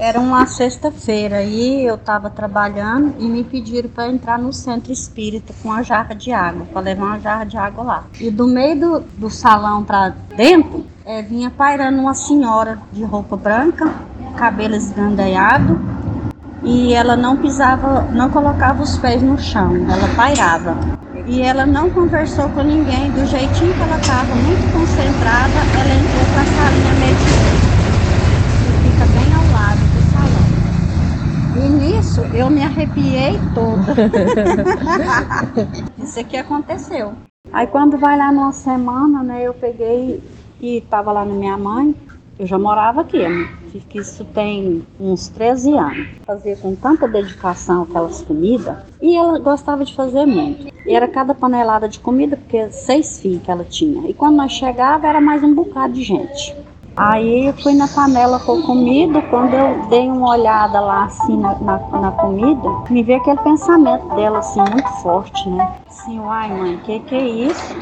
[0.00, 5.52] Era uma sexta-feira e eu estava trabalhando e me pediram para entrar no centro espírita
[5.60, 8.04] com uma jarra de água, para levar uma jarra de água lá.
[8.20, 13.36] E do meio do, do salão para dentro, é, vinha pairando uma senhora de roupa
[13.36, 13.92] branca,
[14.36, 15.80] cabelo esgandaiado,
[16.62, 20.76] e ela não pisava, não colocava os pés no chão, ela pairava.
[21.26, 26.24] E ela não conversou com ninguém, do jeitinho que ela estava, muito concentrada, ela entrou
[26.32, 27.78] para a salinha mediúnica,
[28.64, 30.46] que fica bem ao lado do salão.
[31.56, 33.94] E nisso eu me arrepiei toda.
[35.98, 37.12] Isso aqui aconteceu.
[37.52, 40.22] Aí quando vai lá numa semana, né, eu peguei
[40.60, 41.94] e estava lá na minha mãe,
[42.38, 43.48] eu já morava aqui, né?
[43.94, 46.08] isso tem uns 13 anos.
[46.24, 50.72] Fazia com tanta dedicação aquelas comidas e ela gostava de fazer muito.
[50.86, 54.08] E era cada panelada de comida, porque seis filhos que ela tinha.
[54.08, 56.54] E quando nós chegava era mais um bocado de gente.
[56.98, 61.56] Aí eu fui na panela com comida, quando eu dei uma olhada lá assim na,
[61.60, 65.76] na, na, comida, me veio aquele pensamento dela assim muito forte, né?
[65.86, 67.78] Assim, uai mãe, que que é isso?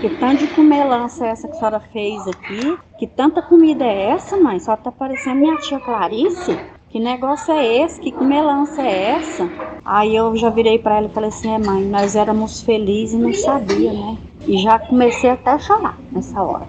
[0.00, 2.76] Que tanto de comelança é essa que a senhora fez aqui?
[2.98, 4.58] Que tanta comida é essa, mãe?
[4.58, 6.58] Só tá parecendo minha tia Clarice?
[6.90, 8.00] Que negócio é esse?
[8.00, 9.48] Que comelança é essa?
[9.84, 13.22] Aí eu já virei para ela e falei assim: é, mãe, nós éramos felizes e
[13.22, 14.18] não sabia, né?
[14.48, 16.68] E já comecei até a chorar nessa hora.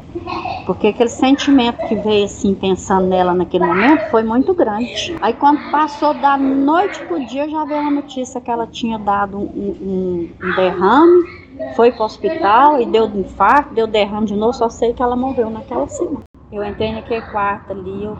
[0.66, 5.16] Porque aquele sentimento que veio assim, pensando nela naquele momento, foi muito grande.
[5.21, 9.38] Aí quando passou da noite pro dia, já veio a notícia que ela tinha dado
[9.38, 11.23] um, um, um derrame
[11.75, 15.16] foi para o hospital e deu infarto, deu derrame de novo, só sei que ela
[15.16, 16.21] morreu naquela semana.
[16.52, 18.17] Eu entrei naquele quarto ali, eu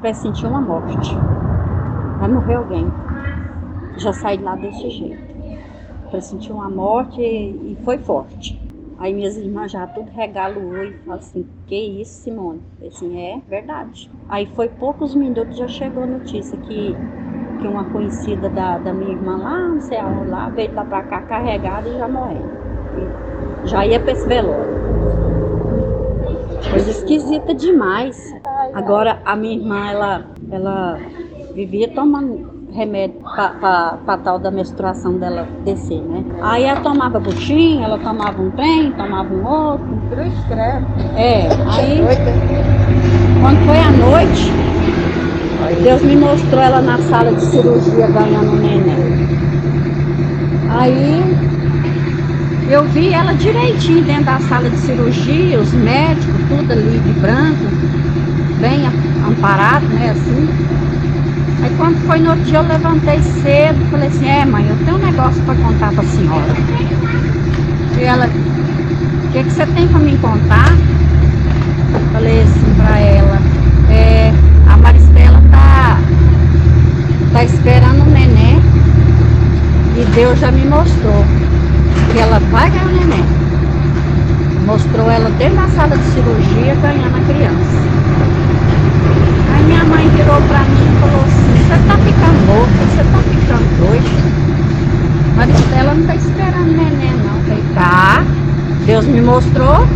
[0.00, 1.16] pressenti uma morte.
[2.18, 2.86] Vai morrer alguém.
[3.96, 5.34] Já saí de lá desse jeito.
[6.10, 8.63] Pressenti uma morte e, e foi forte.
[8.98, 12.62] Aí minhas irmãs já tudo regalou e falaram assim, que isso, Simone?
[12.80, 14.10] Eu assim, é verdade.
[14.28, 16.96] Aí foi poucos minutos, já chegou a notícia que,
[17.58, 21.02] que uma conhecida da, da minha irmã lá, não sei aonde lá, veio lá pra
[21.02, 22.64] cá carregada e já morreu
[23.64, 24.74] já ia para esse velório.
[26.70, 28.34] Coisa esquisita demais.
[28.72, 30.98] Agora a minha irmã, ela, ela
[31.54, 33.20] vivia tomando remédio
[33.60, 36.24] para tal da menstruação dela descer, né?
[36.42, 39.86] Aí ela tomava buchinho, ela tomava um trem, tomava um outro.
[40.10, 40.86] Cruz credo.
[41.16, 42.00] É, aí
[43.40, 44.52] quando foi à noite,
[45.82, 49.24] Deus me mostrou ela na sala de cirurgia ganhando um neném.
[50.68, 51.22] Aí
[52.68, 57.64] eu vi ela direitinho dentro da sala de cirurgia, os médicos, tudo ali de branco,
[58.60, 58.84] bem
[59.28, 60.83] amparado, né, assim.
[61.62, 64.96] Aí quando foi no outro dia eu levantei cedo, falei assim, é mãe, eu tenho
[64.96, 66.54] um negócio para contar para a senhora.
[67.98, 70.76] E ela, o que, que você tem para me contar?
[72.12, 73.38] Falei assim para ela,
[73.90, 74.32] é,
[74.68, 75.98] a Maristela tá,
[77.32, 78.60] tá esperando o neném
[79.96, 81.24] e Deus já me mostrou
[82.12, 83.24] que ela vai ganhar o neném.
[84.66, 87.78] Mostrou ela dentro da sala de cirurgia ganhando a criança.
[89.54, 93.18] Aí minha mãe virou pra mim e falou assim, você tá ficando louca, você tá
[93.30, 94.24] ficando doido.
[95.94, 97.40] Não tá esperando neném não.
[97.42, 98.24] Falei, tá,
[98.84, 99.86] Deus me mostrou,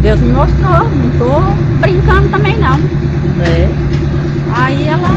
[0.00, 2.76] Deus me mostrou, não tô brincando também não.
[3.44, 3.68] É.
[4.56, 5.08] Aí ela,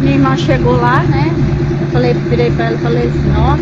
[0.00, 1.30] minha irmã chegou lá, né?
[1.80, 3.56] Eu falei, virei pra ela e falei assim, ó,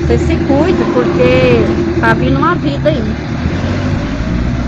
[0.00, 3.02] você se cuida, porque tá vindo uma vida aí.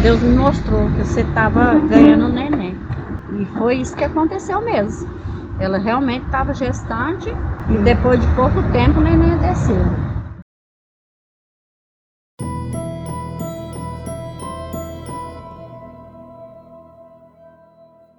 [0.02, 2.76] Deus me mostrou que você estava ganhando neném.
[3.32, 5.08] E foi isso que aconteceu mesmo.
[5.58, 7.34] Ela realmente estava gestante
[7.70, 10.07] e depois de pouco tempo o neném desceu.